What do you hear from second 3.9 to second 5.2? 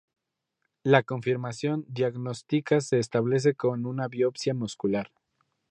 biopsia muscular.